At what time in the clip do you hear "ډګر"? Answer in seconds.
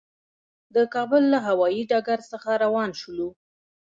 1.91-2.19